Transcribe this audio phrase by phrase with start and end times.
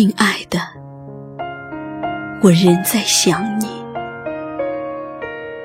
[0.00, 0.58] 亲爱的，
[2.40, 3.66] 我仍在想你。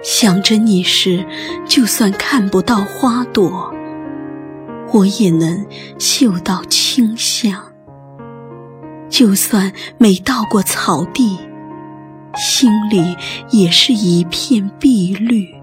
[0.04, 1.26] 想着你时，
[1.66, 3.74] 就算看不到花朵，
[4.92, 5.66] 我也能
[5.98, 7.54] 嗅到清香；
[9.08, 11.40] 就算没到过草地，
[12.36, 13.16] 心里
[13.52, 15.56] 也是一片碧绿。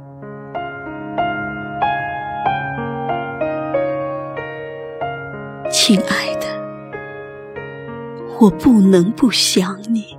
[5.70, 6.31] 亲爱的。
[8.42, 10.18] 我不能不想你，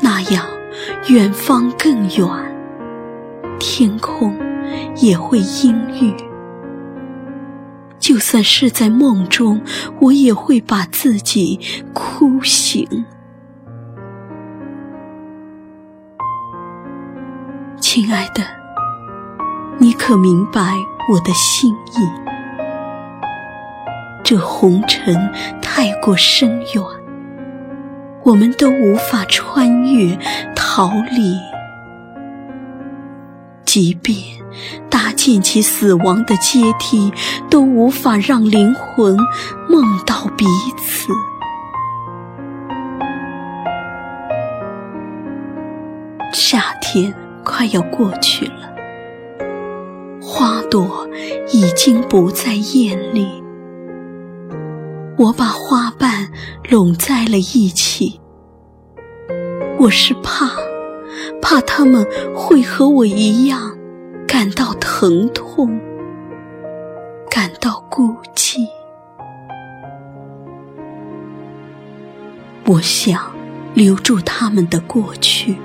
[0.00, 0.46] 那样
[1.10, 2.26] 远方更远，
[3.60, 4.34] 天空
[4.96, 6.14] 也会阴郁。
[7.98, 9.60] 就算是在梦中，
[10.00, 11.60] 我也会把自己
[11.92, 13.04] 哭醒。
[17.78, 18.42] 亲爱的，
[19.76, 20.74] 你可明白
[21.12, 22.23] 我的心意？
[24.24, 25.30] 这红尘
[25.60, 26.82] 太过深远，
[28.22, 30.18] 我们都无法穿越
[30.56, 31.38] 逃离。
[33.66, 34.16] 即便
[34.88, 37.12] 搭建起死亡的阶梯，
[37.50, 39.14] 都无法让灵魂
[39.68, 40.46] 梦到彼
[40.78, 41.12] 此。
[46.32, 47.14] 夏天
[47.44, 48.72] 快要过去了，
[50.22, 51.06] 花朵
[51.52, 53.43] 已经不在艳丽。
[55.16, 56.28] 我把花瓣
[56.68, 58.20] 拢在了一起，
[59.78, 60.50] 我是怕，
[61.40, 63.78] 怕他们会和我一样
[64.26, 65.80] 感到疼痛，
[67.30, 68.66] 感到孤寂。
[72.66, 73.30] 我想
[73.72, 75.56] 留住他们的过去，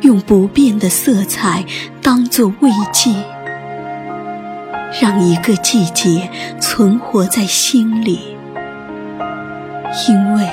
[0.00, 1.62] 用不变的色彩
[2.00, 3.10] 当作慰藉。
[5.00, 6.28] 让一个季节
[6.60, 8.36] 存活在心里，
[10.08, 10.48] 因为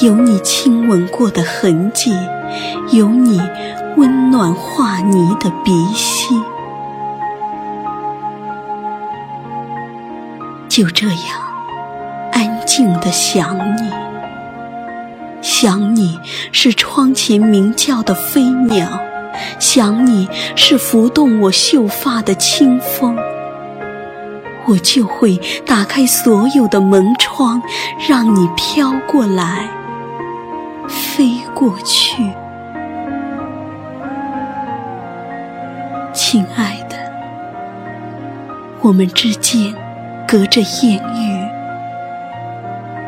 [0.00, 2.12] 有你亲吻过的痕迹，
[2.92, 3.40] 有你
[3.96, 6.34] 温暖化泥的鼻息。
[10.68, 11.16] 就这样
[12.32, 13.90] 安静的想你，
[15.40, 16.18] 想你
[16.52, 19.00] 是窗前鸣叫的飞鸟。
[19.58, 23.16] 想你是拂动我秀发的清风，
[24.66, 27.62] 我就会打开所有的门窗，
[28.08, 29.68] 让你飘过来，
[30.88, 32.32] 飞过去。
[36.12, 36.96] 亲爱的，
[38.80, 39.74] 我们之间
[40.26, 41.48] 隔着烟雨，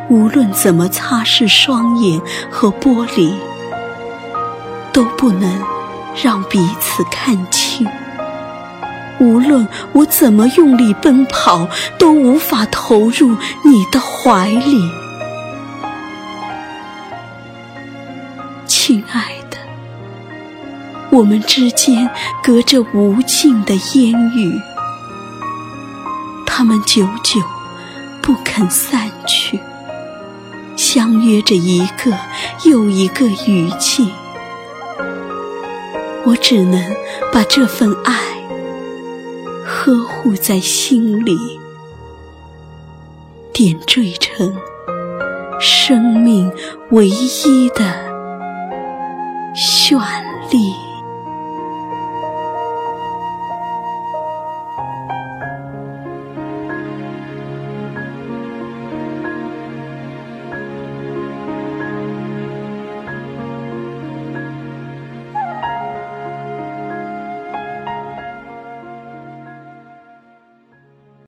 [0.09, 3.33] 无论怎么擦拭双眼和玻璃，
[4.93, 5.78] 都不能。
[6.21, 7.87] 让彼此看清，
[9.21, 14.91] 无论我怎么用力奔跑，都无法投入你的怀里。
[18.67, 19.57] 亲爱的，
[21.11, 22.11] 我们之间
[22.43, 24.61] 隔着无尽的烟雨，
[26.45, 27.41] 他们久久
[28.21, 29.61] 不肯散去，
[30.77, 32.13] 相约着一个
[32.65, 34.13] 又一个雨季。
[36.27, 36.83] 我只能
[37.33, 38.15] 把这份爱
[39.65, 41.37] 呵护在心里
[43.53, 44.55] 点缀成
[45.61, 46.53] 生命
[46.91, 47.85] 唯一的
[49.55, 49.99] 绚
[50.51, 50.88] 丽。